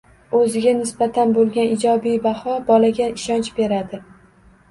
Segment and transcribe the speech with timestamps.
[0.37, 4.01] O‘ziga nisbatan bo‘lgan ijobiy baho bolaga ishonch beradi.